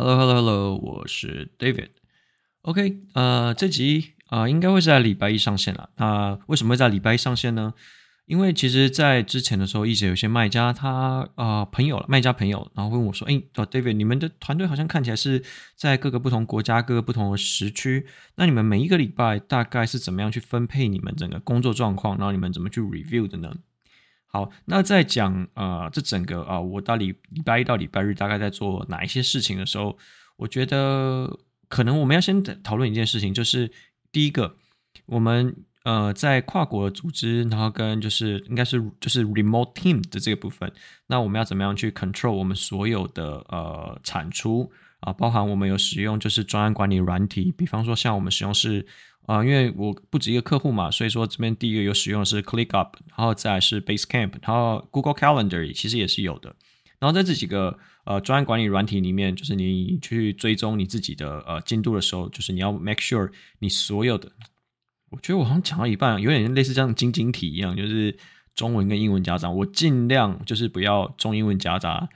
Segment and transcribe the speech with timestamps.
[0.00, 1.90] Hello，Hello，Hello，我是 David。
[2.62, 5.90] OK，呃，这集啊、呃、应该会是在礼拜一上线了。
[5.96, 7.74] 那、为什么会在礼拜一上线呢？
[8.24, 15.44] 因为其实，在之前的时候，一直有些卖家他、呃、朋友了，卖家朋友，然后问我说：“哎，David，你们的团队好像看起来是
[15.76, 18.06] 在各个不同国家、各个不同的时区，
[18.36, 22.16] 那你们每一个礼拜大概是怎么样去分配你们整个工作状况？
[22.16, 23.54] 然后你们怎么去 review 的呢？”
[24.32, 29.98] 好，那在讲呃这整个啊、我到礼礼拜一到礼拜日大概在做哪一些事情的时候，
[30.36, 31.36] 我觉得
[31.68, 33.68] 可能我们要先讨论一件事情，就是
[34.12, 34.54] 第一个，
[35.06, 40.72] 我们呃在跨国组织，然后跟就是应该是就是 remote team 的这个部分，
[41.08, 48.86] 那我们要怎么样去 control 我们所有的呃产出啊，包含我们有使用就是专案管理软体，比方说像我们使用是。
[49.30, 56.56] 啊、因为我不止一个客户嘛，所以说这边第一个有使用的是 ClickUp，然后再是 Basecamp，然后 Google Calendar 其实也是有的。
[56.98, 64.32] 然后在这几个呃专案管理软体里面，就是你去追踪你自己的呃进度的时候，就是你要 make sure 你所有的，
[65.10, 68.18] 我觉得我好像讲到一半，有点类似这样晶晶体一样，就是
[68.56, 72.08] 中文跟英文夹杂，我尽量就是不要中英文夹杂，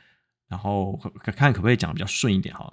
[0.49, 2.73] 然后看可不可以讲比较顺一点哈。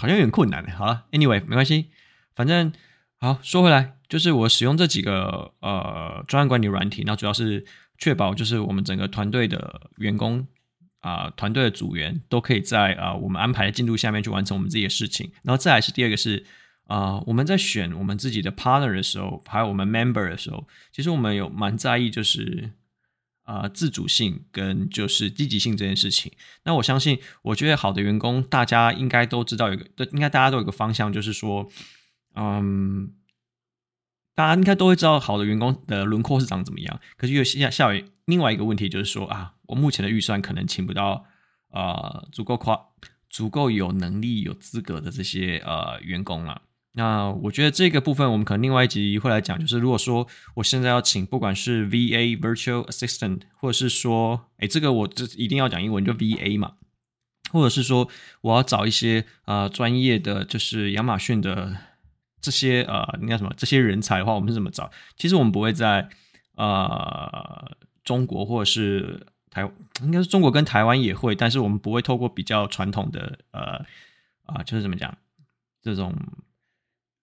[0.00, 1.90] 好像有点困难，好了，Anyway，没关系，
[2.34, 2.72] 反正
[3.18, 7.66] 好说回来，就是我使用这几个呃专案管理软体，那主要是
[7.98, 10.46] 确保就是我们整个团队的员工
[11.00, 16.46] 啊，团队的组员都可以在啊、我们安排的进度下面去完成我们自己的事情，然后再来是第二个是
[16.86, 22.70] 啊、我们在选我们自己的 partner 的时候，还有我们 member 的时候，其实我们有蛮在意就是。
[23.50, 26.30] 啊、自主性跟就是积极性这件事情，
[26.62, 31.68] 那我相信，我觉得好的员工，大家应该都知道有个，应该大家都有个方向，就是说，
[32.36, 33.12] 嗯，
[34.36, 37.00] 大家应该都会知道好的员工的轮廓是长怎么样。
[37.16, 41.24] 可是又下下有另外一个问题，就是说啊，我目前的预算可能请不到、
[41.72, 42.78] 呃、足够夸、
[43.28, 46.62] 足够有能力、有资格的这些呃员工了。
[46.92, 56.72] 那我觉得这个部分我们可能另外一集会来讲，就是如果说我现在要请不管是 VA Virtual Assistant，或者是说，哎，这个我这一定要讲英文，就 VA 嘛，
[57.52, 58.08] 或者是说
[58.40, 61.76] 我要找一些呃专业的，就是亚马逊的
[62.40, 64.90] 这些呃，应该什么这些人才的话，我们是怎么找？
[65.16, 66.08] 其实我们不会在
[66.56, 69.62] 呃中国或者是台，
[70.02, 73.86] 应该是中国跟台湾也会，但是我们不会透过比较传统的呃
[74.46, 75.16] 啊、就是怎么讲
[75.80, 76.12] 这种。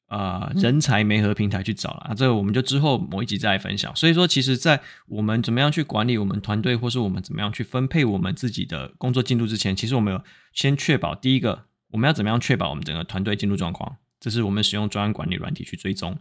[0.08, 3.94] 啊、呃，人才媒合平台去找了啊，这个我们就之后某一集再来分享。
[3.94, 10.22] 所以说，其实，在我们怎么样去管理我们团队，或是我们怎么样去分配我们自己的工作进度之前，其实我们有
[10.54, 16.18] 先确保第一个，我们要怎么样确保我们整个团队进度状况，这是我们使用专案管理软体去追踪。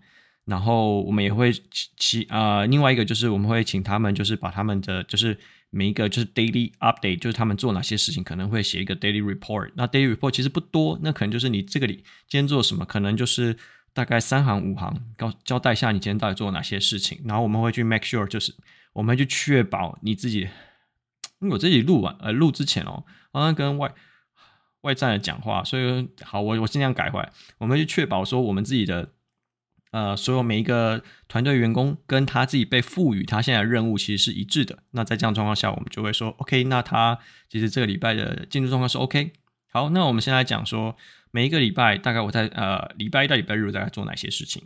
[0.46, 1.52] 然后我们也会
[1.96, 5.38] 其啊、呃，另外一个就是我们会请他们，就是把他们的就是
[5.70, 9.70] 每一个就是 daily update，就是他们做哪些事情，可能会写一个 daily report。
[9.76, 11.94] 那 daily report 其实不多，那可能就是你这个里
[12.28, 13.56] 今天做什么，可能就是。
[13.96, 18.54] 大概三行五行，告交代一下你今天到底做了哪些事情，然后我们会去 make sure，就是
[18.92, 20.40] 我们会去确保你自己，
[21.40, 23.90] 因为我自己录完呃录之前哦，好像跟外
[24.82, 29.08] 外站的讲话，所以好我我尽量改回来，我们就确保说我们自己的
[29.92, 34.80] 呃所有每一个团队员工跟他自己被赋予他现在的任务其实是一致的。
[34.90, 37.18] 那在这样状况下，我们就会说 OK，那他
[37.48, 39.32] 其实这个礼拜的进度状况是 OK。
[39.72, 40.94] 好，那我们先来讲说。
[41.36, 44.62] 每一个礼拜，大概我在呃礼拜一到礼拜日，我大概做哪些事情？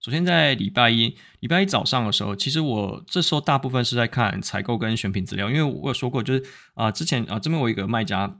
[0.00, 6.42] 首先在礼拜一，礼拜一早上的时候，其实我这时候大部分是在看采购跟选品资料，因为我有说过，就是
[6.72, 8.38] 啊、之前啊、呃、这边我一个卖家，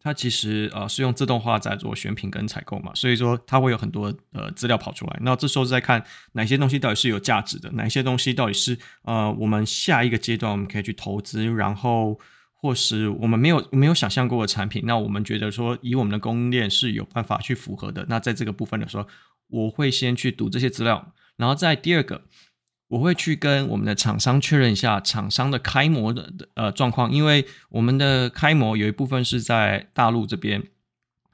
[0.00, 5.18] 他其实呃是用自动化在做选品跟采购嘛，所以说他会有很多呃资料跑出来。
[5.20, 12.18] 那这时候在看哪些东西到底是有价值的，哪些东西到底是呃我们下一个阶段我们可以去投资，然后。
[12.62, 18.06] 或是我们没有没有想象过的产品，那我们觉得说以我们的供应链是有办法去符合的。
[18.08, 19.08] 那在这个部分的时候，
[19.48, 22.22] 我会先去读这些资料，然后在第二个，
[22.86, 30.62] 我会去跟我们的厂商确认一下厂商的开模的呃状况，因为我们的开模有一部分是在大陆这边，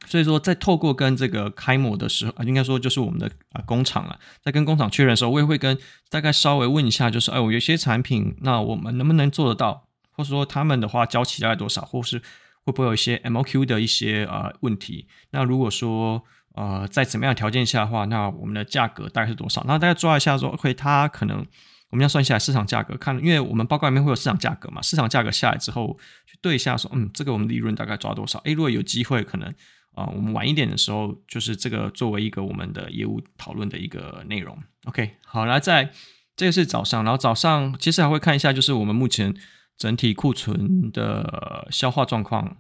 [0.06, 5.76] 所以说在透过跟这个开模的时候啊，应该说就是我们的啊工厂了，在跟工厂确认的时候，我也会跟
[6.08, 9.87] 大概稍微问一下，就是哎，我有些产品，那我们能不能做得到？
[10.18, 12.18] 或者说他们的话交期大概多少，或是
[12.64, 15.06] 会不会有一些 MOQ 的一些呃问题？
[15.30, 16.24] 那如果说
[16.56, 19.62] 呃在怎么样条件下的话，那我们的价格大概是多少？
[19.68, 21.46] 那大家抓一下说，OK，它可能
[21.90, 28.40] 我们要算一下市场价格，看，因为我们报告里面会有市场价格嘛，市场价格下来之后去对一下说，嗯，这个我们利润大概抓多少？
[28.40, 29.48] 诶，如果有机会，可能
[29.94, 34.58] 啊、呃，我们晚一点的时候，就是这个作为一个我们的业务讨论的一个内容。
[34.86, 35.92] OK，好，来在
[36.36, 39.32] 这个是早上，然后早上其实还会看一下，就是我们目前。
[39.78, 42.56] 整体库存的消化状况，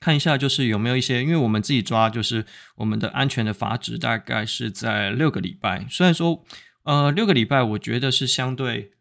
[0.00, 2.46] 看一下就是有没有一些，因为我们自己抓，就是
[2.76, 5.86] 我们的安全的阀值大概是在六个礼拜。
[5.90, 6.42] 虽然说，
[6.84, 8.92] 呃，六个礼拜我觉得是相对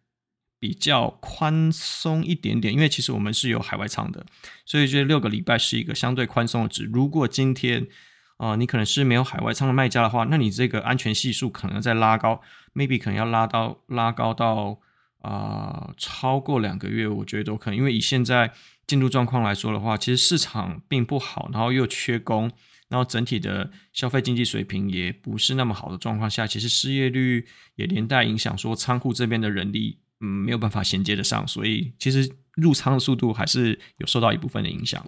[0.60, 4.26] 比较宽松一点点，因为其实我们是有海外仓的，
[4.66, 6.84] 所以觉得六个礼拜是一个相对宽松的值。
[6.84, 7.88] 如果今天
[8.36, 12.42] 啊、呃，你可能是没有海外仓的卖家的话，那你这个安全系数可能再拉高
[12.76, 14.82] ，maybe 可能要拉到拉高到。
[15.22, 18.54] 啊、超过两个月，我觉得都可能，因为以现在
[18.88, 22.50] 进度状况来说的话，其实市场并不好，然后又缺工，
[22.88, 27.46] 然后整体的消费经济水平也不是那么好的状况下，其实失业率
[27.76, 35.06] 也连带影响说仓库这边的人力，嗯，没有办法衔接得上，所以其实入仓的速度还是有受到一部分的影响。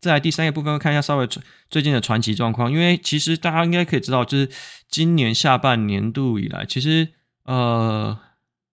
[0.00, 1.28] 再来第三个部分，看一下稍微
[1.68, 4.48] 最近的传奇状况，因为其实大家应该可以知道，就是
[4.88, 7.08] 今年下半年度以来，其实
[7.44, 8.18] 呃。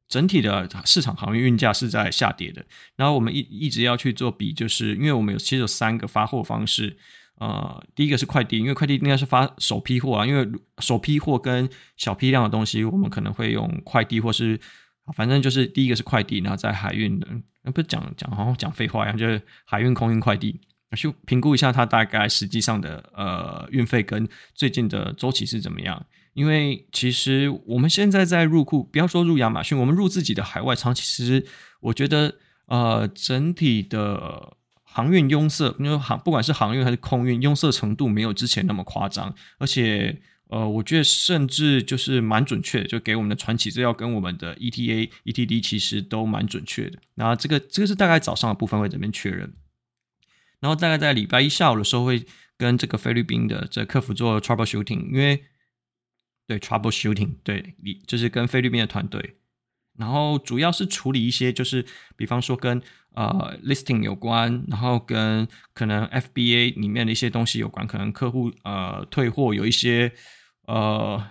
[0.09, 2.65] 整体的市场航运运价是在下跌的，
[2.95, 6.95] 然后我们一一直要去做比，就是因为我们有其实有三个发货方式，
[7.39, 10.49] 呃，第一个是快递，因为快递应该是发首批货啊，因为
[10.79, 14.57] 首批货跟小批量的东西，我们可能会用快递或是，
[15.13, 17.27] 反正就是第一个是快递，然后在海运的，
[17.63, 20.57] 那不是讲讲好像讲废话一样，就是海运、空运、快递，
[20.95, 24.25] 去评估一下它大概实际上的呃运费跟
[24.55, 26.05] 最近的周期是怎么样。
[26.37, 31.43] 因为其实我们现在在入库，不要说入亚马逊，我们入自己的海外仓，其实
[31.79, 32.35] 我觉得
[32.67, 46.99] 呃整体的航运拥塞，因为航不管是航运还是空运，拥塞程度没有之前那么夸张，而且呃我觉得甚至就是蛮准确，就给我们的传奇资料跟我们的 ETA、ETD 其实都蛮准确的。
[47.15, 49.51] 然后这个这个是大概早上的部分会这边确认，
[50.59, 52.23] 然后大概在礼拜一下午的时候会
[52.55, 55.43] 跟这个菲律宾的这客服做 troubleshooting，因为。
[56.47, 59.35] 对，troubleshooting，对，你就是跟菲律宾的团队，
[59.97, 61.85] 然后主要是处理一些，就是
[62.15, 62.81] 比方说跟
[63.15, 70.13] 呃 listing 有关，然后跟可能 FBA 里面的一些东西有关，可能客户呃退货有一些
[70.67, 71.21] 呃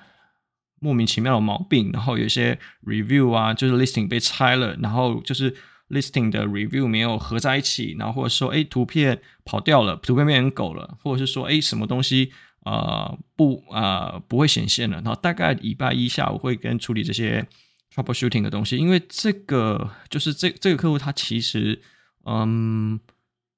[0.80, 5.56] 莫名其妙的毛病，然后有一些 review 啊，就是 listing 被拆了，然后就是
[5.88, 12.32] listing 的 review 没有合在一起，然后或者说哎图片跑掉了，图片变成狗了，或者是说哎什么东西。
[12.66, 14.96] 呃，不，呃，不会显现了。
[14.96, 17.46] 然后大概礼拜一下午会跟处理这些
[17.94, 21.80] troubleshooting 的东西，因为这个就是这这个客户他其实，
[22.24, 22.98] 嗯，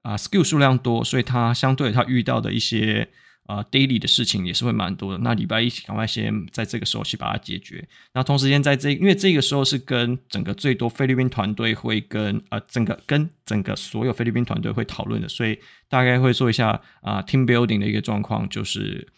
[0.02, 3.08] 啊、呃、，skill 数量多，所以他相对他遇到的一些。
[3.48, 5.18] 啊、，daily 的事情也是会蛮多的。
[5.20, 7.82] 那礼拜一赶快先在这个时候去把它解决。
[8.12, 15.58] 那同时间在这，因为这个时候是跟整个最多菲律宾团队会跟呃整个跟整个所有菲律宾团队会讨论的，所以
[15.88, 18.46] 大概会做一下啊、team building 的一个状况。
[18.50, 19.08] 就是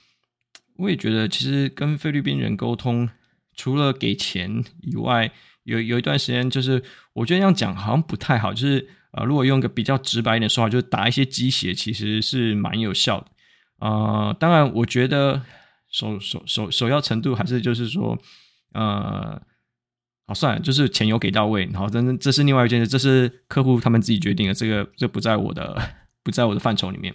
[0.77, 3.11] 我也觉得，其实跟菲律宾人沟通，
[3.57, 5.29] 除了给钱以外，
[5.65, 6.81] 有有一段时间就是
[7.15, 8.55] 我觉得这样讲好像不太好。
[8.55, 13.27] 就是呃，如果用个比较直白一点说话，就是打一些鸡血，其实是蛮有效的。
[13.81, 15.43] 呃，当然，我觉得
[15.91, 18.19] 首首首首要程度还是就是说，
[18.75, 19.41] 呃，
[20.27, 25.81] 好算了，就是钱有给到位，然后真这是另外一件事，这是客户他们自己决定的，这个这不在我的
[26.23, 27.15] 不在我的范畴里面。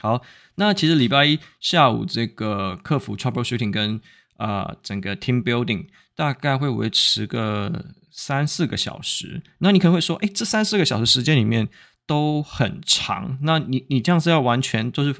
[0.00, 0.20] 好，
[0.56, 4.00] 那其实礼拜一下午这个客服 troubleshooting 跟
[4.38, 5.86] 呃整个 team building
[6.16, 9.40] 大概会维持个三四个小时。
[9.58, 11.68] 那你可能会说，哎，这三四个小时时间里面
[12.08, 15.14] 都很长，那你你这样是要完全就是。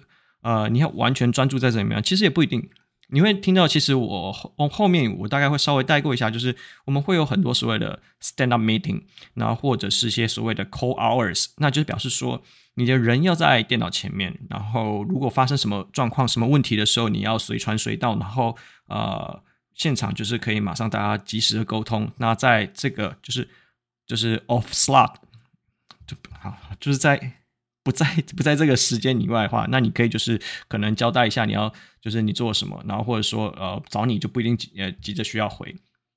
[0.46, 2.70] 呃，你要完全专注在这里面，其实也不一定。
[3.08, 9.02] 你会听到，其实我后后面我大概会稍微带过一下，就是我们会有很多所谓的 stand up meeting，
[9.34, 12.40] 然后或者是一些所谓的 call hours，那就是表示说
[12.74, 19.42] 你的人要在电脑前面，然后如果发生什么状况、什么问题的时候，你要随传随到，然后呃，
[19.74, 22.08] 现场就是可以马上大家及时的沟通。
[22.18, 23.48] 那在这个就是
[24.06, 25.14] 就是 off slot，
[26.06, 27.32] 就好，就是在。
[27.86, 28.04] 不在
[28.36, 35.72] 不在这个时间以外的话，那你可以就是可能交代一下你要就是你做什么，然后或者说呃找你就不一定急呃急着需要回。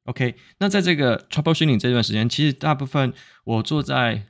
[0.05, 4.23] OK，那在这个 troubleshooting 这段时间，其实大部分我坐在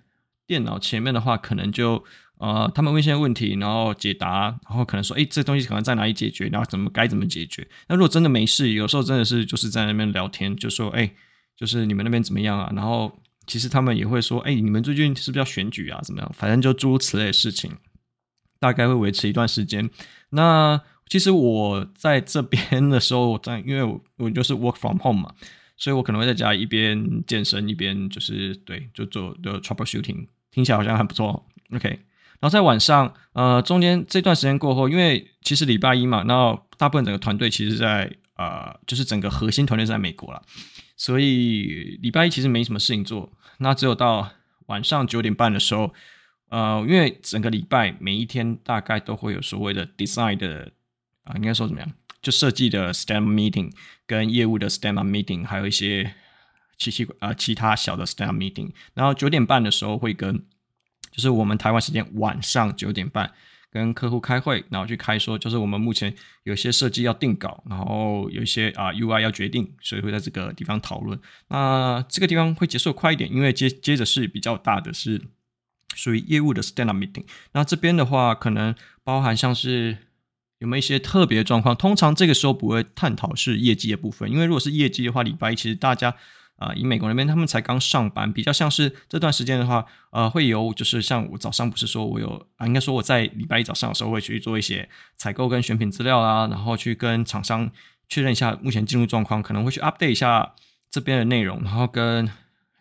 [0.46, 2.04] 电脑前面的话，可能就
[2.40, 7.66] 呃他们问一些问题，然后解答，然后可能说诶这东西可能在哪里解决，然后怎么该怎么解决。
[7.88, 11.16] 那如果真的没事，有时候真的是就是在那边聊天，就说诶
[11.56, 13.18] 就是你们那边怎么样啊，然后。
[13.50, 16.00] 其实他们也会说：“哎，你们最近是不是要选举啊？
[16.04, 16.32] 怎么样？
[16.36, 17.72] 反正就诸如此类的事情，
[18.60, 19.90] 大概会维持一段时间。
[20.30, 25.34] 那其实我在这边的时候，在因为我我就是 work from home 嘛，
[25.76, 31.48] 所以我可能会在家一边健身一边就是对，就做的 troubleshooting，听起来好像很不错。
[31.74, 40.42] OK，然后在晚上，呃，中间这段时间过后，因为其实礼拜一嘛，然后大部分整个团队其实在呃，就是整个核心团队在美国了。”
[40.96, 44.32] 所以礼拜一其实没什么事情做，那只有到
[44.68, 45.94] 晚上九点半的时候，
[46.50, 50.72] 呃，因为整个礼拜每一天大概都会有所谓的 design 的
[51.24, 51.92] 啊，应该说怎么样，
[52.22, 53.72] 就设计的 stand meeting
[54.06, 56.14] 跟业务的 stand up meeting，还有一些
[56.78, 58.72] 其其啊其他小的 stand up meeting。
[58.94, 60.46] 然后九点半的时候会跟，
[61.12, 63.32] 就是我们台湾时间晚上九点半。
[63.72, 71.20] 跟客户开会，然后去开说，就是我们目前有些设计要定稿，然后有一些啊 UI 要决定，所以会在这个地方讨论。
[71.50, 75.22] 那这个地方会结束快一点，因为接接着是比较大的是
[75.94, 77.26] 属于业务的 stand up meeting。
[77.54, 78.74] 那这边的话，可能
[79.04, 79.98] 包含像是
[80.58, 86.16] 有没有一些特别状况，通常这个时候不会探讨是业绩的部分，因为如果是业绩的话，礼拜一其实大家。
[86.60, 97.72] 啊、呃，以美国那边，他们才刚上班，比较像是这段时间的话，呃，会有就是像我早上不是说我有啊，应该说我在礼拜一早上的时候会去做一些采购跟选品资料啊，然后去跟厂商
[98.08, 100.54] 确认一下目前进入状况，可能会去 update 一下
[100.92, 102.30] 这边的内容，然后跟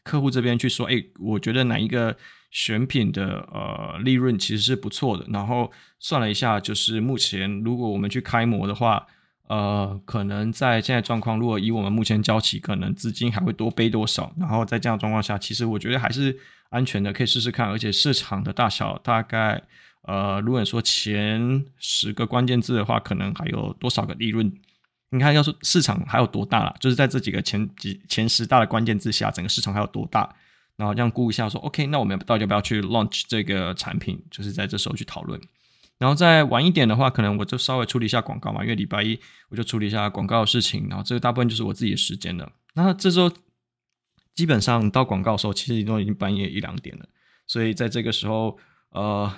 [0.02, 2.16] 客户这边去说，哎，我觉得哪一个
[2.50, 9.06] 选品的呃利润其实是不错的，然后算了一下，就是目前如果我们去开模的话。
[9.48, 14.30] 呃，可能在现在状况，如果以我们目前交期，可能资金还会多背多少？
[14.38, 16.38] 然后在这样状况下，其实我觉得还是
[16.68, 17.66] 安全的，可以试试看。
[17.68, 19.62] 而且市场的大小大概，
[20.02, 24.52] 呃，如果说前十个关键字的话，可能还有多少个利润？
[25.10, 26.74] 你看，要是市场还有多大啦？
[26.78, 30.28] 就是在这几个前几前十大的关键字下，整个市场还有多大？
[30.76, 34.22] 然后这样估一下说，说 OK，那我们到底要不要去 launch 这个产品？
[34.30, 35.40] 就是在这时候去讨论。
[35.98, 42.52] 然后再晚一点的话，可能我就稍微处理一下广告嘛，因为礼拜一我就处理一下广告的事情，然后这个大部分就是我自己的时间了。
[42.74, 43.30] 那这时候
[44.34, 47.08] 基本上到广告的时候，其实都已经半夜一两点了，
[47.48, 48.56] 所以在这个时候，
[48.90, 49.34] 呃，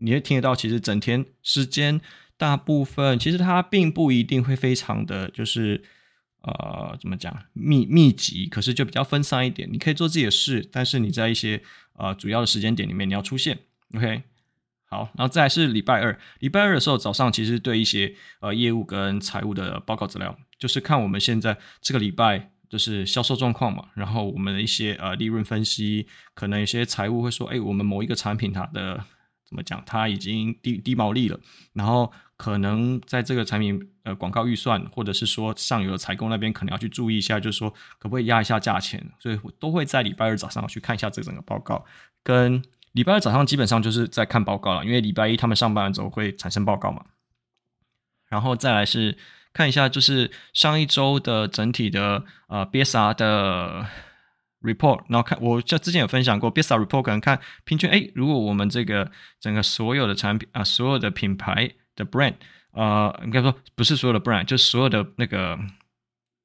[0.00, 1.98] 你会听得到，其实整天时间
[2.36, 5.82] 大部分其实它并不一定会非常的就是
[6.42, 9.66] 呃怎么讲密密集，可是就比较分散一点。
[9.72, 11.62] 你可以做自己的事，但是你在一些
[11.94, 13.58] 呃主要的时间点里面你要出现
[13.96, 14.22] ，OK。
[14.90, 29.04] 好，然后再是礼拜二，礼拜二的时候早上，其实对一些呃业务跟财务的报告资料，就是看我们现在这个礼拜就是销售状况嘛，然后我们的一些呃利润分析，可能有些财务会说，哎，我们某一个产品它的
[29.46, 31.38] 怎么讲，它已经低低毛利了，
[31.74, 37.68] 然后可能在这个产品呃广告预算，或者是说上游的采购那边可能要去注意一下，就是说
[37.98, 41.84] 可不可以压一下价钱，所以我都会在礼拜二早上去看一下这整个报告
[42.22, 42.64] 跟。
[42.92, 47.04] 礼拜二早上基本上就是在看报告了，因为礼拜一他们上班的时候会产生报告嘛。
[48.28, 49.16] 然后再来是
[49.52, 53.86] 看一下，就是上一周的整体的呃 BSR 的
[54.60, 62.34] report，然后看我这之前有分享过 BSR report，可能看平均哎，如果我们这个整个所有的产品啊、所有的品牌的 brand，
[62.72, 65.58] 呃，应该说不是所有的 brand，就所有的那个，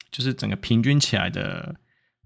[0.09, 1.75] 就是整个平均起来的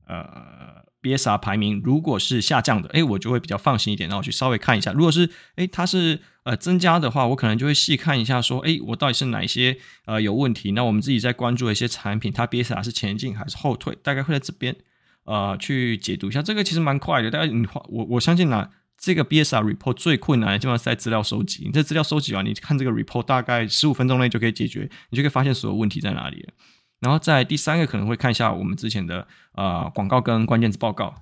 [0.08, 0.78] 呃。
[1.00, 4.92] BSR 排名如果是下降的，哎，我就会比较放心一点，然后去稍微看一下。
[4.92, 10.72] 如果是哎，它是呃增加的话，我可能就会细看一下，说，哎，我到底是哪一些呃有问题？
[10.72, 13.96] 那我们自己在关注的一些产品，它 BSR 是前进还是后退？
[14.04, 14.76] 大概会在这边
[15.24, 16.42] 呃去解读一下。
[16.42, 21.64] 这个其实蛮快的，大概你我我相信呢，这个 BSR report 最困难的地方是在资料收集。
[21.68, 26.54] 你这资料收集完，你看这个 report 大概十五分钟内就可以解决，你就可以发现所有问题在哪里了。
[27.00, 31.14] 然后在第三个可能会看一下我们之前的呃广告跟关键字报告，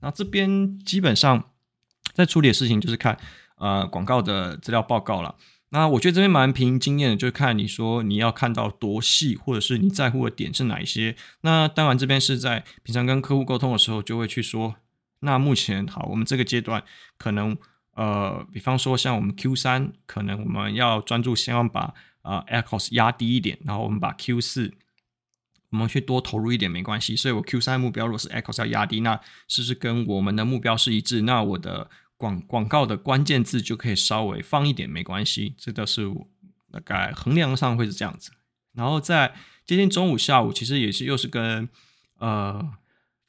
[0.00, 1.44] 那这边基本上
[2.12, 3.18] 在处理的事情就是看
[3.56, 5.34] 呃广告的资料报告了。
[5.70, 11.16] 那我觉得这边蛮凭经验的，就是看你说你要看到多细，或者是你在乎的点是哪一些。
[11.40, 14.76] 那当然这边是在平常跟客户沟通的时候就会去说，
[15.20, 16.84] 那目前好，我们这个阶段
[17.16, 17.56] 可能
[17.94, 24.74] 呃，比方说像我们 Q 三，可能我们要专注先要把啊 ACOS 压低一点，然后我们把 Q 四。
[25.74, 31.22] 我们去多投入一点没关系，所以我 Q 三目标如果是 ACOS 要压低，那是不是跟我们的目标是一致？
[31.22, 36.08] 那我的广广告的关键字就可以稍微放一点没关系，这都是
[36.70, 38.30] 大概衡量上会是这样子。
[38.72, 39.34] 然后在
[39.66, 41.68] 接近中午下午，其实也是又是跟
[42.18, 42.64] 呃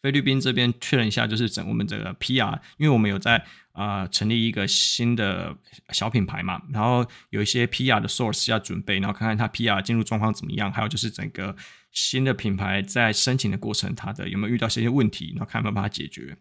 [0.03, 3.43] 菲律宾这边确认一下，就是整我们这个 PR，因为我们有在
[3.75, 5.55] 啊、成立一个新的
[5.89, 11.55] 小品牌嘛，然后有一些 PR 的 source 要准备，然后看看他 PR 进入状况怎么样，还有就是整个。
[11.91, 15.31] 新的品牌在申请的过程，它的有没有遇到一些问题？
[15.37, 16.37] 然后看有没有办法解决。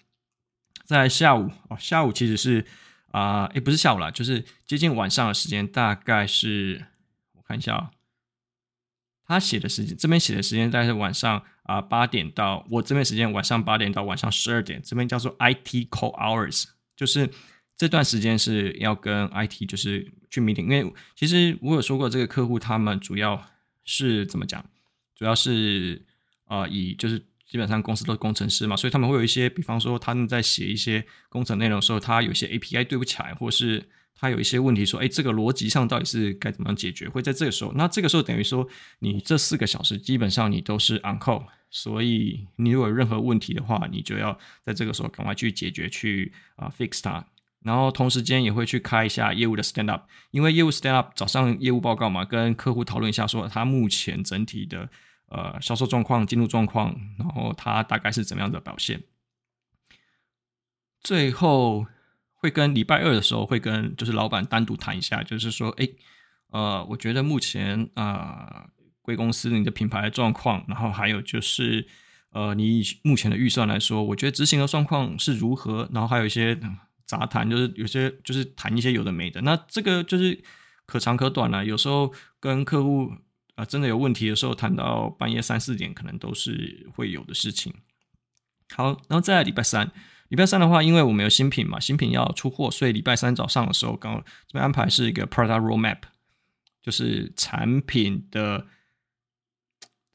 [0.84, 2.66] 在下午哦，下午其实是
[3.12, 6.86] 啊，也、不是下午啦，就是接近晚上的时间，大概是
[7.34, 7.90] 我看一下、哦，
[9.28, 16.64] 他写的时间，这边写的时间大概是晚上啊八点到我这边时间晚上八点到晚上十二点，这边叫做 IT Call Hours，
[16.96, 17.28] 就是
[17.76, 23.44] 这段时间是要跟 IT 就是去 meeting，因为其实我有说过，这个客户他们主要
[23.84, 24.64] 是怎么讲？
[25.14, 26.04] 主要是
[26.46, 37.08] 啊、呃，以就是基本上公司都是工程师嘛，所以他们会有一些，比方说他们在写一些工程内容的时候，他有些 API 对不起来，或是他有一些问题，说，哎，这个逻辑上到底是该怎么样解决？
[37.08, 38.68] 会在这个时候，那这个时候等于说，
[39.00, 41.44] 你这四个小时基本上你都是 on call，
[41.76, 47.26] 所以你如果有任何问题的话，你就要在这个时候赶快去解决，去啊、fix 它。
[47.64, 54.88] 然后同时间也会去开一下业务的 stand up，因为业务 stand up 早上业务报告嘛，跟客户讨论一下，说他目前整体的
[55.26, 59.02] 呃销售状况、进度状况，然后他大概是怎么样的表现。
[61.00, 61.84] 最后
[62.34, 65.88] 会跟礼拜二的时候会跟就是老板单独谈一下，就是说，哎，
[66.50, 68.68] 呃，我觉得目前啊
[69.04, 71.86] 贵、公司你的品牌状况，然后还有就是
[72.30, 76.58] 呃你目前的预算来说，我觉得执行的状况是如何，然后还有一些。
[77.06, 80.42] 杂谈就是有些就是谈一些有的没的，那这个就是
[80.86, 81.62] 可长可短了。
[81.62, 83.12] 有时候跟客户
[83.56, 87.74] 啊、真的有问题的时候，谈到半夜三四点，可能都是会有的事情。
[88.74, 89.92] 好，然后在礼拜三，
[90.28, 94.14] 礼拜三的话，因为我们有新品嘛，新品要出货，所以礼拜三早上的时候，刚
[94.46, 95.98] 这边安排是一个 product roadmap，
[96.82, 98.66] 就是产品的。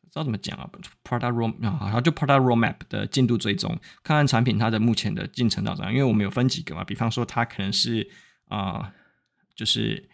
[0.10, 0.68] 不知道怎么讲啊
[1.04, 3.70] ，product road 啊，然后就 product roadmap 的进度追踪，
[4.02, 5.94] 看看产品它的目前的进程到怎样。
[5.94, 8.10] 因为我们有分几个嘛，比方说它可能是
[8.48, 8.92] 啊、
[9.56, 10.10] 就是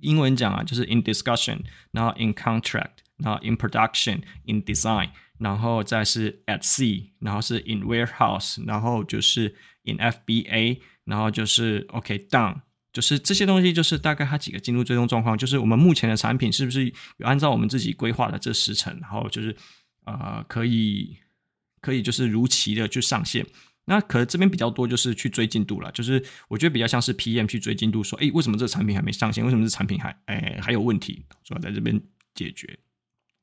[0.00, 1.60] 英文讲啊，就是 in discussion，
[1.92, 9.54] 然后 in contract，然后 in production，in design，然后再是 at sea，然后是 in warehouse，然后就是
[9.84, 12.62] in FBA，然后就是 OK down，。
[12.94, 16.86] 就是这些东西，就是大概它几个进度追踪状况，就是我们目前的产品是不是
[17.18, 19.54] 有按照我们自己规划的这时辰，然后就是
[20.06, 21.18] 呃可以
[21.82, 23.44] 可以就是如期的去上线。
[23.86, 29.44] 那可能这边比较多就是去追进度了，就是我觉得比较像是 PM 去追进度，说诶为什么这个产品还没上线？
[29.44, 31.26] 为什么这产品还诶还有问题？
[31.42, 32.00] 主要在这边
[32.34, 32.78] 解决。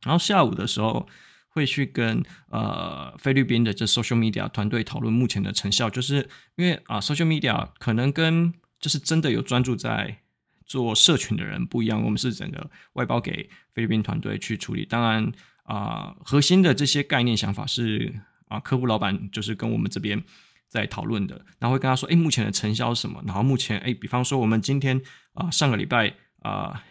[0.03, 1.07] 然后下午的时候
[1.49, 8.51] 会去跟呃菲律宾的这 social media 团队讨论目前的成效，就是因为啊 social media 可能跟
[8.81, 10.17] 就是真的有专注在
[10.65, 14.83] 做社群的人不一样，我们是整个外包给菲律宾团队去处理。
[14.83, 15.31] 当然
[15.63, 18.13] 啊、核心的这些概念想法是
[18.49, 20.21] 啊，客户老板就是跟我们这边
[20.67, 23.23] 在讨论的，然后会跟他说，哎，目前的成效是什么？
[23.25, 24.99] 然后目前，哎，比方说我们今天
[25.33, 26.83] 啊、上个礼拜啊、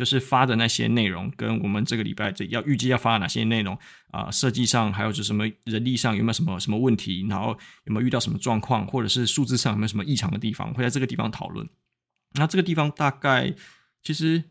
[0.00, 3.78] 就是发的那些内容，跟我们这个礼拜这要预计要发的哪些内容
[4.12, 7.48] 啊、设计上还有就什么人力上有没有什么什么问题，然后
[7.84, 11.68] 有没有遇到什么状况，或者是数字上有没有什么异常的地方，会在这个地方讨论。
[12.32, 13.54] 那这个地方大概
[14.02, 14.42] 其实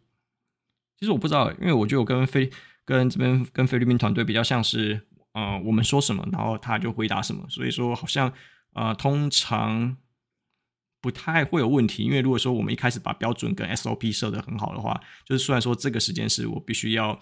[0.99, 2.51] 其实我不知道，因为我觉得我跟菲
[2.85, 5.01] 跟这边跟菲律宾团队比较像是，
[5.33, 8.31] 呃，我们说什么，然后他就回答什么，所以说好像
[8.73, 9.97] 呃通常。
[11.01, 17.17] 不太会有问题，因为如果说我们一开始把标准跟 SOP 设得很好的话，就是虽然说这个时间是我必须要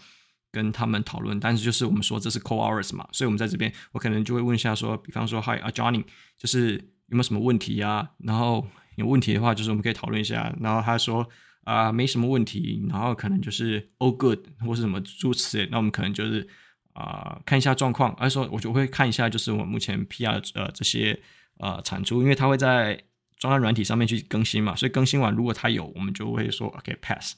[0.52, 6.04] 跟他们讨论，但是就是我们说这是 core hours 嘛，所以我们在这边我可能就会问一下说，比方说 Hi 啊 Johnny，
[6.38, 10.56] 就是有没有什么问题呀、然后有问题的话，就是我们可以讨论一下。
[10.60, 11.28] 然后他说
[11.66, 16.48] 啊、没什么问题，然后可能就是 all good 或是什么诸如此类，那我们可能就是
[16.94, 21.22] 啊、看一下状况，而说我就会看一下就是我目前 PR 呃这些
[21.60, 23.04] 呃产出，因为他会在。
[23.38, 27.36] 装在软体上面去更新嘛，所以更新完如果它有，我们就会说 OK pass。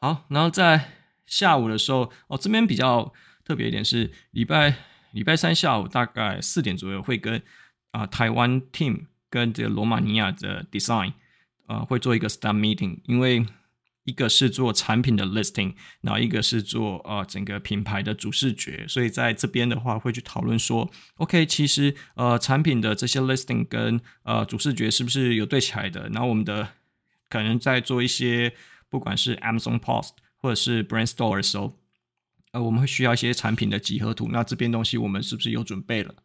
[0.00, 0.88] 好，然后在
[1.26, 3.12] 下午的时候，哦，这边比较
[3.44, 4.74] 特别一点是礼拜
[5.12, 7.42] 礼拜三下午大概四点左右会跟
[7.90, 11.10] 啊、台湾 team 跟这个罗马尼亚的 design
[11.66, 13.46] 啊、呃、会做一个 staff meeting，因为。
[14.04, 26.08] 一个是做产品的 listing，然后一个是做呃整个品牌的主视觉，所以在这边的话会去讨论说，OK，其实呃产品的这些 listing 跟呃主视觉是不是有对起来的？
[26.08, 26.68] 然后我们的
[27.28, 28.52] 可能在做一些
[28.88, 31.78] 不管是 Amazon Post 或者是 Brand Store 的时候，
[32.50, 36.16] 呃我们会需要一些产品的几何图，那这边东西我们是不是有准备了？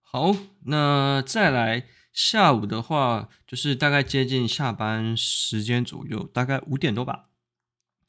[0.00, 1.86] 好，那再来。
[2.14, 7.24] 下午的话，就是大概接近下班时间左右，大概五点多吧，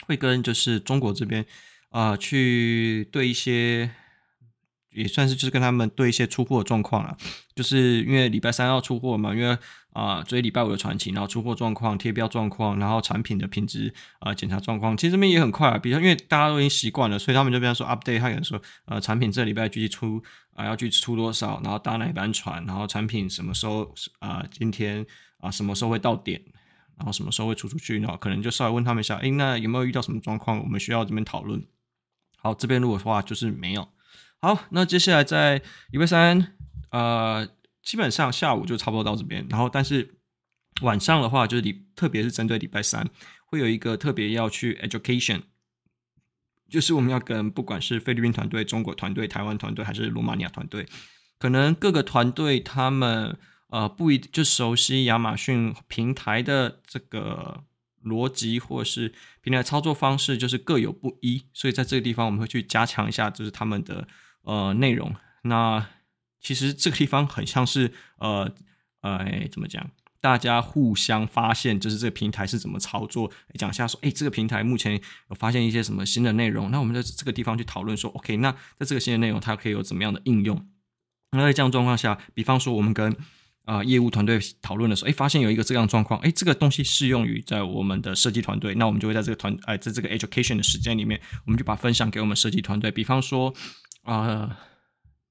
[0.05, 1.43] 会跟就是中国这边
[1.89, 3.89] 啊、去对一些，
[4.95, 7.15] 也算是就是跟他们对一些出货状况了，
[7.55, 9.57] 就是因为礼拜三要出货嘛，因为
[9.93, 20.23] 啊，所以礼拜五的传奇，然后出货状况、贴标状况，然后产品的品质啊检查状况，其实这边也很快啊，比如因为大家都已经习惯了，所以他们就比方说 update，他可能说呃产品这礼拜具体出。
[20.55, 24.41] 啊，要去出多少，然后搭哪一班船，然后产品什么时候啊？
[24.49, 25.05] 今天
[25.41, 26.41] 啊，什么时候会到点？
[26.95, 27.99] 然后什么时候会出出去？
[27.99, 30.57] 然后可能就稍微问他们一下，诶，那有没有遇到什么状况？
[30.59, 31.61] 我们需要这边讨论。
[32.37, 33.85] 好，这边如果说话就是没有。
[34.45, 36.53] 好，那接下来在礼拜三，
[36.91, 37.49] 呃，
[37.81, 39.43] 基本上下午就差不多到这边。
[39.49, 40.19] 然后，但是
[40.81, 43.09] 晚上的话，就是礼，特别是针对礼拜三，
[43.47, 45.41] 会有一个特别要去 education。
[46.69, 50.87] 就是我们要跟不管是菲律宾团队、中国团队、台湾团队还是罗马尼亚团队，
[51.39, 53.35] 可能各个团队他们
[53.69, 57.63] 呃不一就熟悉亚马逊平台的这个
[58.03, 64.07] 逻辑或是平台操作方式，就是各有不一，所以在这个地方我们会去加强一下，就是他们的
[64.45, 65.13] 呃内容。
[65.43, 65.87] 那
[66.39, 68.51] 其实这个地方很像是呃
[69.01, 69.91] 呃怎么讲？
[70.21, 80.67] 大家互相发现，就是这个平台是怎么操作，讲一下说，哎，这个平台目前有发现一些什么新的内容，那我们在这个地方去讨论说，OK，那在这个新的内容它可以有怎么样的应用？
[81.31, 83.15] 那在这样状况下，比方说我们跟
[83.65, 93.51] 啊、业务团队讨论的时候，哎，发现有一个这样状况，哎，这个东西适用于在我们的设计团队，那我们就会在这个团，哎，在这个 education 的时间里面，我们就把分享给我们设计团队，比方说
[94.05, 94.57] 啊。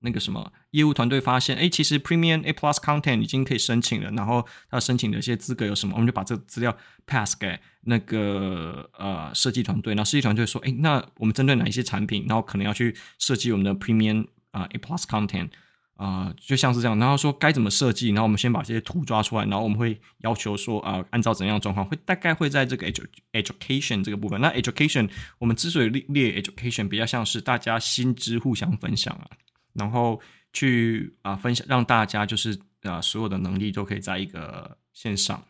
[0.06, 15.48] 那个什么业务团队发现，哎，其实 Premium A Plus Content 已经可以申请了，然后他申请的一些资格有什么，我们就把这个资料 pass 给那个呃设计团队，然后设计团队说，哎，那我们针对哪一些产品，然后可能要去设计我们的 Premium 啊、A Plus Content
[15.96, 29.30] 啊、就像是这样，然后说该怎么设计，然后我们先把这些图抓出来，然后我们会要求说啊、按照怎样的状况，会大概会在这个 edu education 这个部分，那 education 我们之所以列 education，比较像是大家心知互相分享啊。
[29.74, 30.20] 然后
[30.52, 35.42] 去啊、分享，让大家就是啊、所有的能力都可以在一个线上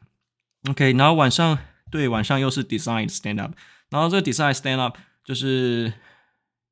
[0.69, 0.93] ，OK。
[0.93, 1.59] 然后晚上
[1.91, 3.53] 对晚上又是 design stand up，
[3.91, 5.93] 然后这个 design stand up 就是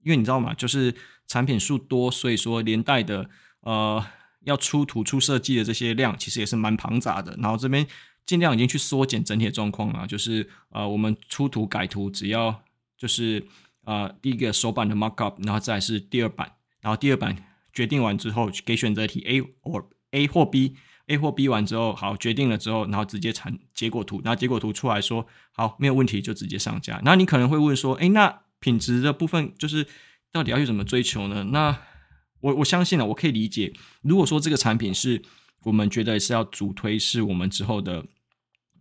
[0.03, 0.55] 因为你知道吗？
[0.55, 0.95] 就是
[1.27, 3.29] 产品数多，所以说连带的
[3.63, 4.05] 呃
[4.45, 7.37] 要出图出设计的这些量其实也是蛮庞杂的。
[7.41, 7.87] 然后这边
[8.25, 12.63] 尽量已经去缩减整体的状况了，就是呃我们出图改图只要
[12.97, 13.45] 就是
[13.85, 16.53] 呃第一个手版的 markup，然后再是第二版。
[16.81, 17.37] 然后第二版
[17.73, 27.01] 决定完之后，给选择题 A 或 A 或 B，A 或 B 完之后，好决定了之后，然后直接产结果图，那结果图出来说好没有问题就直接上架。
[27.05, 29.87] 那你可能会问说，诶，那品质的部分就是
[30.33, 31.45] 到底要去怎么追求呢？
[31.53, 31.79] 那
[32.43, 35.23] 我我相信了，我可以理解，如果说这个产品是
[35.63, 38.05] 我们觉得是要主推，是我们之后的。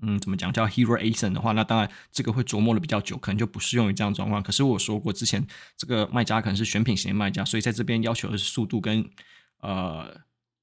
[0.04, 4.41] 嗯，怎么讲叫 Hero ASIN 的话，那当然这个会琢磨的比较久，可能就不适用于这样状况。
[4.41, 5.45] 可是我说过，之前
[5.78, 9.08] 这个卖家可能是选品型的卖家，所以在这边要求的是速度跟
[9.60, 10.12] 呃，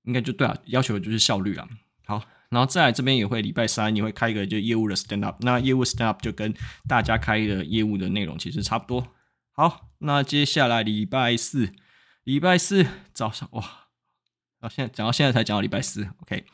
[0.03, 1.69] 应该就对啊，要求的就是效率啊。
[2.05, 6.53] 好，然后再来这边也会礼拜三也会开一个就业务的 stand up，那业务 stand up 就跟
[6.89, 9.07] 大家开的业务的内容其实差不多。
[9.53, 11.73] 好，那接下来礼拜四，
[12.29, 13.65] 礼拜四早上哇，
[14.61, 16.45] 到现在讲到现在才讲到礼拜四，OK。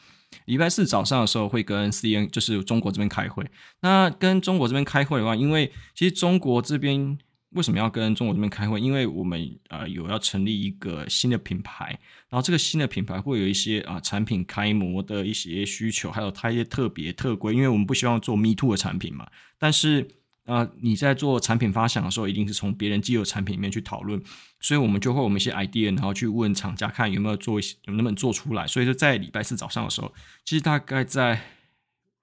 [0.44, 3.44] 礼拜四早上的时候会跟 CN，就是中国这边开会。
[3.80, 7.18] 那跟中国这边开会的话，因为其实中国这边
[7.50, 8.80] 为什么要跟中国这边开会？
[8.80, 11.86] 因为我们呃有要成立一个新的品牌，
[12.28, 20.06] 然后这个新的品牌会有一些啊、产品开模的一些需求，还有它一些特别特规，因为我们不希望做 Me Too 的产品嘛，但是。
[20.44, 24.22] 啊、你在做产品发想的时候，一定是从别人既有产品里面去讨论，
[24.60, 28.66] 所以我们就会有我们一些 idea，然后去问厂家看有没有做一些，能不能做出来。
[28.66, 30.12] 所以说，在礼拜四早上的时候，
[30.44, 31.40] 其实大概在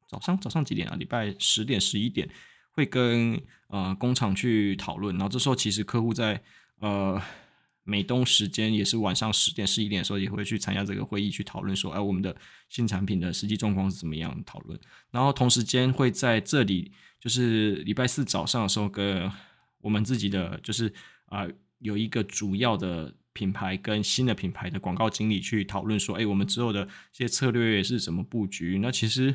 [0.07, 0.95] 早上早上几点啊？
[0.97, 2.29] 礼拜十点十一点
[2.73, 6.39] 会跟呃工厂去讨论，然后这时候其实客户在
[6.79, 7.19] 呃
[7.83, 12.35] 美东时间也是晚上十点十一点的时候也会去参加这个会议去讨论说，哎、我们的
[12.69, 14.79] 新产品的实际状况是怎么样讨论，
[15.09, 16.91] 然后同时间会在这里。
[17.21, 19.31] 就是礼拜四早上的时候，跟
[19.79, 20.91] 我们自己的就是
[21.27, 28.79] 啊、有一个主要的品牌跟新的品牌的广告经理去讨论说，哎，我们之后的这些策略是怎么布局？
[28.79, 29.33] 那其实，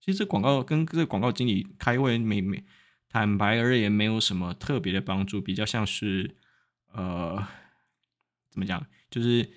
[0.00, 2.62] 其实这广告跟这个广告经理开会，没没
[3.08, 6.36] 坦白而言，没有什么特别的帮助，比较像是
[6.92, 7.42] 呃，
[8.50, 8.84] 怎么讲？
[9.08, 9.48] 就是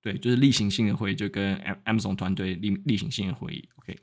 [0.00, 3.98] 对，就是例行性的会议，就跟 Amazon 团队例例行性的会议，OK。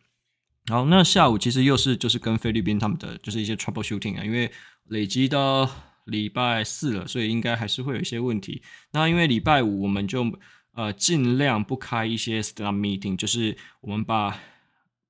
[0.68, 4.50] 好，那下午其实又是就是跟菲律宾他们的就是一些 troubleshooting 啊，因为
[4.90, 5.68] 累积到
[6.06, 8.62] 礼拜四了，所以应该还是会有一些问题。
[8.92, 10.32] 那因为礼拜五我们就
[10.74, 14.40] 呃尽量不开一些 stand meeting，就是我们把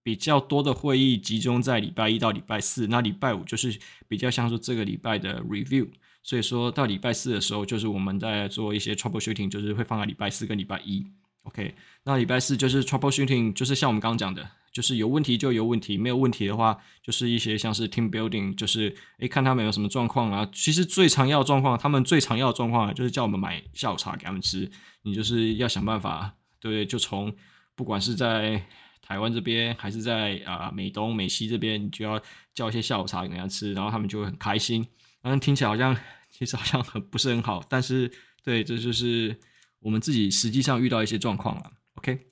[0.01, 5.87] 比较多的会议集中在礼拜一到礼拜四，那礼拜五就是比较像是这个礼拜的 review。
[6.23, 11.05] 所以说到礼拜四的时候，就是我们在做一些 troubleshooting，就是会放在礼拜四跟礼拜一。
[11.43, 14.49] OK，那礼拜四就是 troubleshooting，就是像我们刚刚讲的。
[14.71, 20.49] 就是有问题就有问题，没有问题的话，就是一些像是 team building，就是诶看他们有什么状况啊。
[20.53, 24.69] 其实最常要状况，他们最常要状况就是叫我们买下午茶给他们吃。
[25.03, 26.85] 你就是要想办法，对不对？
[26.85, 27.33] 就从
[27.75, 28.63] 不管是在
[29.01, 32.21] 台湾这边，还是在啊、美东美西这边，你就要
[32.53, 34.87] 叫一些下午茶给人家吃，然后他们就会很开心。
[35.23, 35.95] 嗯，听起来好像
[36.29, 38.09] 其实好像很不是很好，但是
[38.43, 39.37] 对，这就是
[39.79, 41.71] 我们自己实际上遇到一些状况了。
[41.95, 42.30] OK。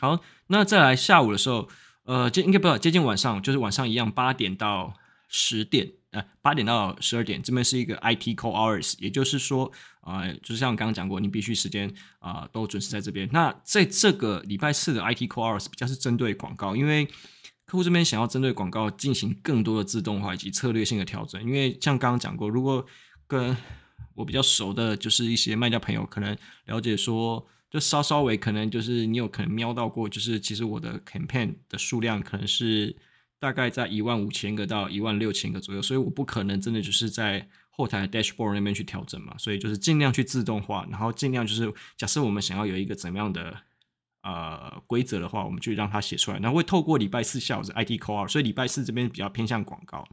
[0.00, 1.68] 好，那再来下午的时候，
[2.04, 4.94] 呃，接应该不知道接近晚上，就是晚上一样，八点到
[5.28, 13.28] 十点呃八点到十二点，这边是一个 IT core hours，也就是说，啊、呃，就是像我刚刚讲过，你必须时间啊、都准时在这边。
[13.30, 17.04] 那在这个礼拜四的 IT core hours 比较是针对广告，因为
[17.66, 21.38] 客户这边想要针对广告进行更多的自动化以及策略性的调整。
[21.42, 22.86] 因为像刚刚讲过，如果
[23.26, 23.54] 跟
[24.14, 26.34] 我比较熟的，就是一些卖家朋友可能
[26.64, 32.96] 了解说，就稍稍微可能就是你有可能瞄到过，就是其实我的 campaign 的数量可能是。
[33.42, 43.56] 大概在一万五千个到一万六千个左右，所以我不可能真的就是在后台 dashboard 那边去调整嘛，所以就是尽量去自动化，然后尽量就是假设我们想要有一个怎么样的
[44.22, 50.06] 呃规则的话，我们就让它写出来，然后会透过礼拜四下午是 IT call，所以礼拜四这边比较偏向广告。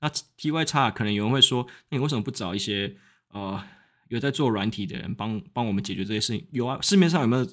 [0.00, 2.96] 那 T Y X 可能有人会说，那你为什么不找一些
[3.28, 3.62] 呃
[4.08, 6.46] 有在做软体的人帮帮我们解决这些事情？
[6.50, 7.46] 有啊，市面上有没有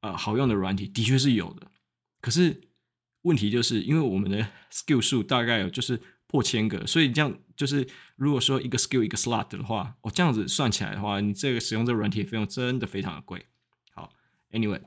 [0.00, 0.86] 呃好用的软体？
[0.86, 1.66] 的确是有的，
[2.20, 2.68] 可是。
[3.24, 7.86] 问题就是因为我们的 skill 数大概有就是破千个，所以这样就是
[8.16, 13.46] 如果说一个 skill 一个 slot 的话，哦，这样子算起来的话，你这个使用这个软体费用真的非常的贵。
[13.94, 14.10] 好
[14.50, 14.80] ，anyway，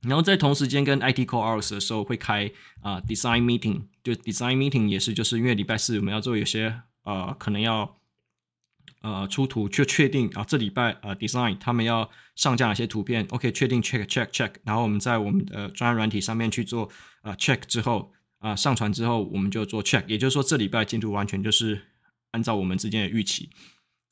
[0.00, 7.96] 然后在同时间跟 IT core hours 的时候会开啊、design meeting，就 design meeting 也是就是因为礼拜四我们要做有些呃可能要。
[9.00, 16.90] 呃，出图就确定啊，这礼拜呃，design 他们要上架哪些图片？OK，确定 check check check，然后我们在我们的专案软体上面去做
[17.22, 21.80] 啊、check 之后啊、上传之后我们就做 check，也就是说这礼拜进度完全就是
[22.32, 23.50] 按照我们之间的预期。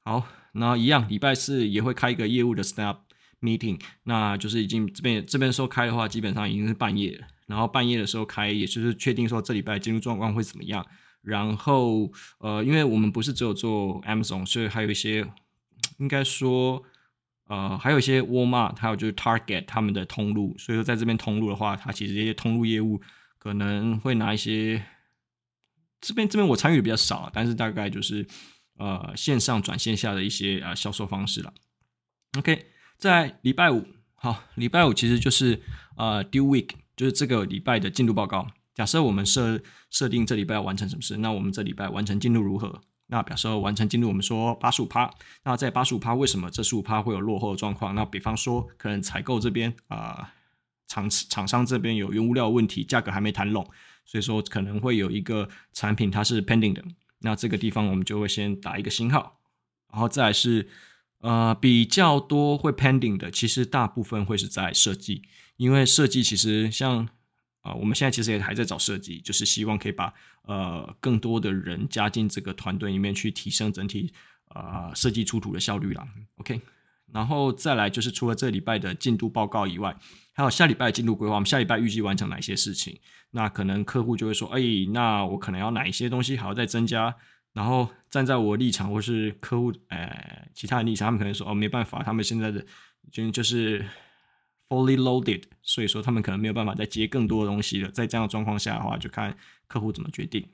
[0.05, 2.99] 好，那一样，礼拜四也会开一个业务的 snap
[3.41, 10.87] meeting，那就是已经这边这边说开的话，基本上已经是半夜了，然后半夜的时候开，也就是确定说这礼拜进入状况会怎么样。
[11.27, 15.27] 然后，呃，因为我们不是只有做 Amazon，所以还有一些，
[15.99, 16.81] 应该说，
[17.49, 20.57] 呃，还有一些 Walmart，还有就是 Target 他们的通路。
[20.57, 23.01] 所以说，在这边通路的话，它其实这些通路业务
[23.39, 24.85] 可能会拿一些，
[26.01, 28.25] 这边这边我参与的比较少，但是大概就是
[28.79, 31.53] 呃线上转线下的一些呃销售方式了。
[32.39, 33.85] OK，在礼拜五，
[34.15, 35.61] 好，礼拜五其实就是
[35.97, 38.47] 呃 Due Week，就是这个礼拜的进度报告。
[38.77, 39.59] 假设我们设
[39.89, 42.83] 设定这礼拜要完成什么事，那我们这礼拜完成进度如何？
[43.07, 45.11] 那表示完成进度，我们说八十五趴。
[45.45, 47.95] 那在八十五趴，为什么这十五趴会有落后的状况？
[47.95, 50.35] 那比方说，可能采购这边啊、
[50.89, 53.67] 厂厂商这边有原物料问题，价格还没谈拢，
[54.05, 56.85] 所以说可能会有一个产品它是 pending 的。
[57.21, 59.39] 那这个地方我们就会先打一个星号，
[59.91, 60.69] 然后再是
[61.21, 65.23] 呃比较多会 pending 的，其实大部分会是在设计，
[65.57, 67.09] 因为设计其实像。
[67.67, 74.13] 啊，我们现在其实也还在找设计，就是希望可以把呃更多的人加进这个团队里面去，提升整体
[74.55, 76.07] 呃设计出图的效率啦。
[76.37, 76.61] OK，
[77.13, 79.97] 然后再来就是除了这礼拜的进度报告以外，
[80.33, 81.35] 还有下礼拜的进度规划。
[81.35, 82.97] 我们下礼拜预计完成哪些事情？
[83.33, 84.61] 那可能客户就会说，哎，
[84.93, 87.13] 那我可能要哪一些东西还要再增加？
[87.53, 92.65] 然后站在我立场或是客户呃其他的立场，他们可能说，哦，没办法，他们现在的
[93.11, 93.85] 就就是。
[94.69, 97.91] Fully loaded，所以说他们可能没有办法再接更多的东西了。
[97.91, 99.37] 在这样的状况下的话，就看
[99.69, 100.45] 客户怎么决定。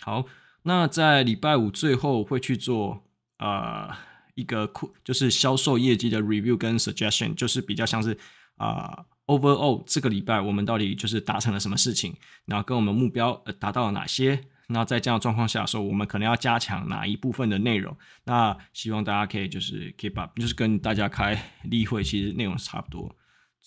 [0.00, 0.24] 好，
[0.62, 3.04] 那在礼拜五最后会去做
[3.38, 3.90] 呃
[4.34, 8.16] 一个库就是销售业绩的 review 跟 suggestion，就是比较像是
[8.56, 14.44] 啊、overall 这个礼拜我们到底就是达成了什么事情，然后跟我们目标呃达到了哪些。
[14.68, 17.94] 那在这样的状况下的时候，我们可能要加强哪一部分的内容？
[18.24, 23.14] 那希望大家可以就是 keep up，就是跟大家开例会，其实内容是差不多。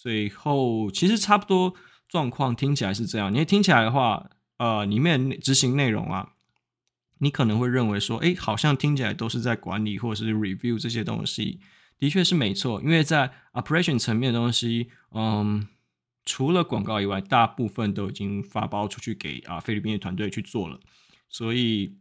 [0.02, 1.74] 最后其实差不多
[2.08, 6.36] 状况听起来是这样，你听起来的话，呃，里面执行内容啊，
[7.18, 11.60] 你可能会认为说，哎，好像听起来都是在管理或者是 review 这些东西，
[11.98, 15.68] 的确是没错，因为在 operation 层面的东西，嗯，
[16.24, 20.80] 除了广告以外，大部分都已经发包出去给啊菲律宾的团队去做了，
[21.28, 21.98] 所以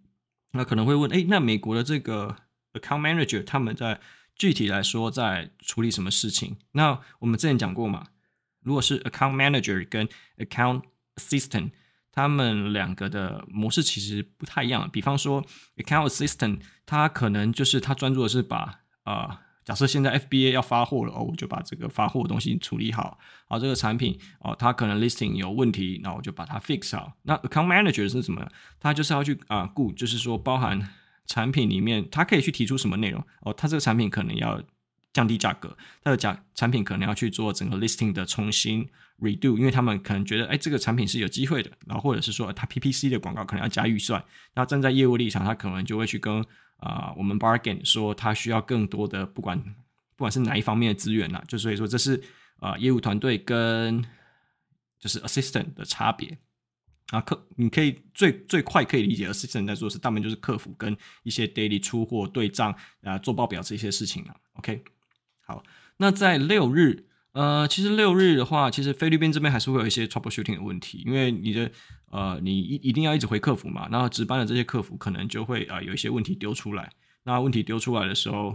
[0.53, 2.37] 那可能会问，哎，那美国的这个
[2.75, 4.01] account manager 他们在
[4.39, 6.57] 具体来说，在处理什么事情？
[6.73, 8.07] 那我们之前讲过嘛，
[8.63, 10.83] 如果是 account manager 跟 account
[11.17, 11.73] assistant，
[12.13, 14.89] 他们两个的模式其实不太一样。
[14.93, 15.45] 比方说
[15.77, 18.59] ，account assistant，他可能就是他专注的是把
[19.03, 23.19] 啊、呃，假设现在 FBA 要发货了哦，我就把这个发货的东西处理好。
[23.49, 27.13] 好，这个产品哦，他可能 listing 有问题，那我就把它 fix 好。
[27.23, 28.49] 那 account manager 是什么？
[28.79, 30.89] 他就是要去啊顾，就是说包含。
[31.29, 33.25] 产品里面，它可以去提出什么内容？
[33.43, 34.61] 哦，它这个产品可能要
[35.13, 38.89] 降低价格，它的价产品可能要去做整个 listing 的重新
[39.21, 41.71] redo，因为他们可能觉得，哎，这个产品是有机会的。
[41.87, 44.23] 然后或者是说，它 PPC 的广告可能要加预算。
[44.55, 46.45] 那站在业务立场，他可能就会去跟
[46.79, 49.59] 啊、我们 bargain 说，他需要更多的，不管
[50.17, 52.23] 不管是哪一方面的资源呐，就所以说这是
[52.61, 54.03] 啊、业务团队跟
[54.99, 56.39] 就是 assistant 的差别。
[57.11, 64.37] 啊，客你可以最最快可以理解的，assistant 在做的是大部分就是客服跟一些 daily 出货对账啊做报表这些事情啊。
[64.55, 64.83] OK，
[65.41, 65.65] 好，
[65.97, 71.71] 那在六日，呃，其实六日的话，其实菲律宾这边还是会有一些 troubleshooting 的问题，因为你的
[72.11, 76.93] 呃你一一定要一直回客服嘛，然后值班的这些客服可能就会啊、呃、有一些问题丢出来，
[77.23, 78.55] 那问题丢出来的时候，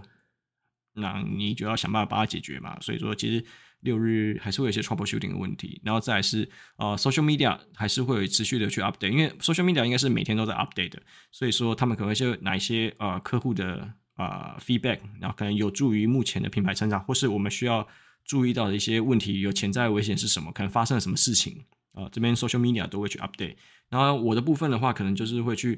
[0.93, 2.79] 那你就要想办法把它解决嘛。
[2.81, 3.43] 所以说，其实。
[3.83, 17.87] 六日还是会有一些 troubleshooting 的问题，然后再是呃 social media 还是会持续的去 update，因为 social media 应该是每天都在 update 的，所以说他们可能会是哪一些呃客户的呃 feedback，然后可能有助于目前的品牌成长，或是我们需要
[18.25, 23.55] 注意到的一些问题，有潜在危险是什么，可能发生了什么事情啊、这边 social media 都会去 update。
[23.89, 25.77] 然后我的部分的话，可能就是会去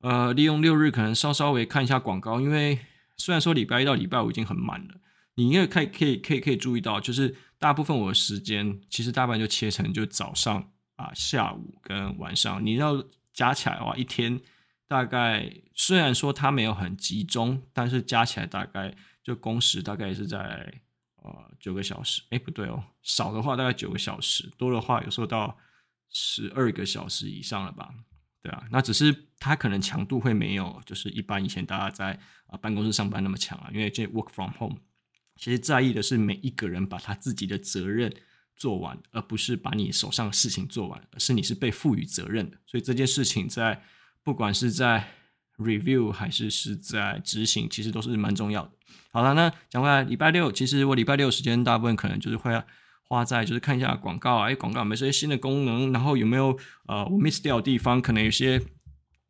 [0.00, 2.78] 呃利用六日可能稍稍微看一下广告，因为
[3.16, 4.94] 虽然说礼拜一到礼拜五已经很满了。
[5.36, 12.64] 你应该可以可以可以可以注意到，就是大部分我的时间其实大半就切成就早上啊、下午跟晚上。
[12.64, 14.40] 你要加起来的话，一天
[14.88, 20.80] 大概虽然说它没有很集中，但是加起来大概就工时大概是在
[21.22, 22.22] 呃九个小时。
[22.30, 25.58] 哎，不对哦，少的话大概九个小时，多的话有时候到
[26.10, 27.94] 十二个小时以上了吧？
[28.42, 34.78] 对啊，那只是它可能强度会没有就是一般以前大家在啊办公室上班那么强啊，因为这 work from home。
[35.36, 38.12] 其实在意的是每一个人把他自己的责任
[38.56, 42.56] 做完，而不是把你手上的事情做完，而是你是被赋予责任的。
[42.66, 43.82] 所以这件事情在
[44.24, 45.08] 不管是在
[45.58, 48.70] review 还是是在执行，其实都是蛮重要的。
[49.12, 52.62] 好了，那讲回来，礼拜六其实我礼拜六时间大部分可能就是会
[53.08, 58.60] 花在就是看一下广告，哎，广告有没有些新的功能，然后有没有呃我 miss 掉的地方，可能有些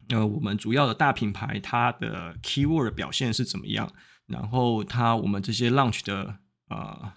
[0.08, 3.92] 呃我们主要的大品牌它的 keyword 表现是怎么样。
[4.26, 6.36] 然后它我们这些 launch 的
[6.68, 7.12] 呃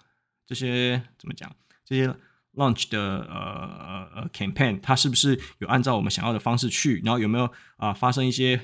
[0.46, 1.54] 这些怎么讲？
[1.84, 2.14] 这些
[2.54, 7.00] launch 的呃呃 campaign，它是不是有按照我们想要的方式去？
[7.04, 8.60] 然后有没有啊、发生一些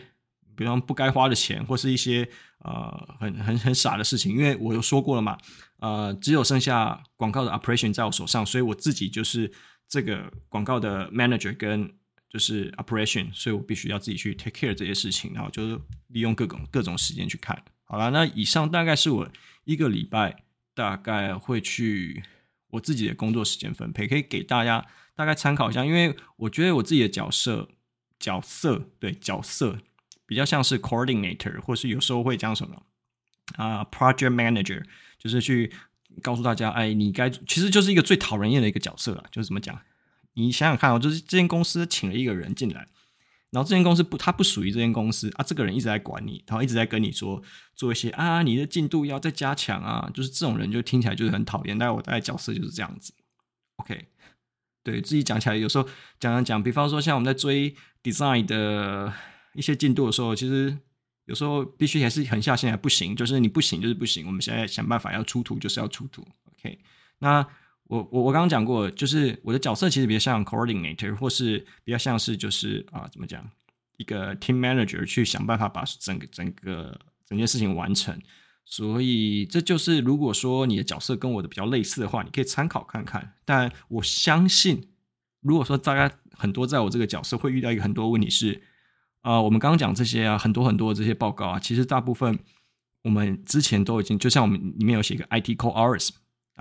[0.57, 2.29] 比方不该花的钱，或是一些
[2.59, 4.37] 呃很很很傻的事情？
[4.37, 5.37] 因为我有说过了嘛，
[5.79, 9.53] 呃，只有剩下广告的 operation 在我手上，所以我自己就是
[9.89, 11.93] 这个广告的 manager 跟
[12.29, 17.61] 就是 operation，所以我必须要自己去 take care 这些事情，然后就是利用各种各种时间去看。
[17.89, 19.29] 好了，那以上大概是我
[19.65, 20.43] 一个礼拜
[20.75, 22.25] 大概会去
[22.71, 25.85] 我自己的工作时间分配，可以给大家大概参考一下。
[25.85, 27.69] 因为我觉得我自己的角色
[28.19, 29.79] 角色对角色
[30.27, 32.83] 比较像是 coordinator，或是有时候会讲什么
[33.55, 34.83] 啊、project manager，
[35.17, 35.73] 就是去
[36.21, 39.25] 告诉大家，哎，你该其实就是一个最讨人厌的一个角色了。
[39.31, 39.81] 就是怎么讲？
[40.35, 42.89] 你想想看哦，就是这间公司请了一个人进来。
[43.51, 45.45] 然后这间公司不，它不属于这间公司啊。
[45.45, 47.41] 这个人一直在管你，然后一直在跟你说
[47.75, 50.11] 做一些啊，你的进度要再加强啊。
[50.13, 51.79] 就是这种人就听起来就是很讨厌。
[51.79, 53.15] 但我大概角色就是这样子。
[53.77, 54.07] OK，
[54.83, 55.85] 对自己讲起来有时候
[56.19, 59.13] 讲讲讲，比方说像我们在追 design 的
[59.55, 60.77] 一些进度的时候，其实
[61.27, 64.27] 有时候必须还是狠下心来，不行，就是你不行就是不行。
[64.27, 66.27] 我们现在想办法要出图，就是要出图。
[66.59, 66.79] OK，
[67.21, 67.47] 那。
[67.89, 73.49] 我我我刚刚讲过，就是我的角色其实比较像 coordinator，或是比较像是就是啊，怎么讲，
[73.97, 78.21] 一个 team manager 去想办法把整个整个整件事情完成。
[78.65, 83.35] 所以这就是如果说你的角色跟我的比较类似的话，你可以参考看看。
[83.45, 84.89] 但我相信，
[85.41, 88.61] 如果说大家很多在我这个角色会遇到一个很多问题是，
[89.21, 92.37] 啊，我们刚刚讲这些啊，很多很多的这些报告啊，其实大部分
[93.05, 96.09] 我们之前都已经，就像我们里面有写一个 IT core hours。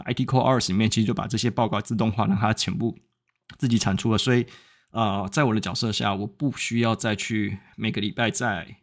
[0.03, 2.97] IT Core R 里面其实就把这些报告自动化，让它全部
[3.57, 4.17] 自己产出了。
[4.17, 4.45] 所以，
[4.91, 8.77] 呃，在我的角色下，我不需要再去每个礼拜再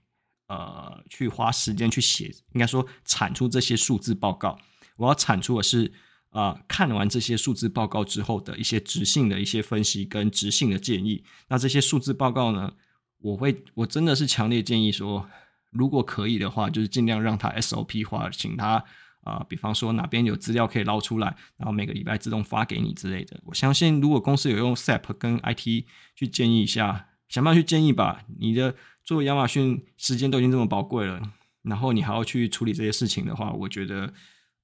[0.49, 4.59] 呃去花时间去写，应该说产出这些数字报告。
[4.97, 5.93] 我要产出的是
[6.31, 11.23] 啊、看完这些数字报告之后的一些直性的一些分析跟直性的建议。
[11.49, 12.73] 那这些数字报告呢，
[13.19, 15.29] 我会我真的是强烈建议说，
[15.71, 18.83] 如果可以的话，就是尽量让它 SOP 化，请它。
[19.23, 23.41] 啊、比方说哪边有资料可以捞出来，然后每个礼拜自动发给你之类的。
[23.45, 28.25] 我相信，如果公司有用 SAP 跟 IT 去建议一下，想办法去建议吧。
[28.39, 31.21] 你的做亚马逊时间都已经这么宝贵了，
[31.63, 34.07] 然后你还要去处理这些事情的话，我觉得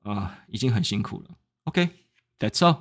[0.03, 1.31] 啊、呃，已经很辛苦了。
[1.65, 2.79] OK，That's all。